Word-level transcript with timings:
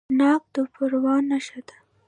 ناک 0.19 0.43
د 0.53 0.55
پروان 0.73 1.21
نښه 1.31 1.59
ده. 1.67 1.75